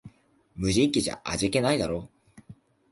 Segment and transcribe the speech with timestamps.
[0.55, 2.09] 無人機じゃ味気ないだろ